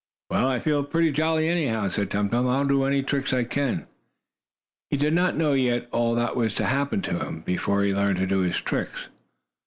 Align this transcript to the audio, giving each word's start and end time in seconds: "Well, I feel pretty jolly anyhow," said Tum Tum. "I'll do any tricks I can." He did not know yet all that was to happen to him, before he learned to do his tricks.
"Well, 0.31 0.47
I 0.47 0.57
feel 0.57 0.83
pretty 0.83 1.11
jolly 1.11 1.47
anyhow," 1.47 1.87
said 1.89 2.09
Tum 2.09 2.29
Tum. 2.31 2.47
"I'll 2.47 2.65
do 2.65 2.85
any 2.85 3.03
tricks 3.03 3.33
I 3.33 3.43
can." 3.43 3.85
He 4.89 4.97
did 4.97 5.13
not 5.13 5.37
know 5.37 5.53
yet 5.53 5.87
all 5.91 6.15
that 6.15 6.35
was 6.35 6.55
to 6.55 6.65
happen 6.65 7.03
to 7.03 7.19
him, 7.19 7.41
before 7.41 7.83
he 7.83 7.93
learned 7.93 8.17
to 8.17 8.25
do 8.25 8.39
his 8.39 8.57
tricks. 8.59 9.09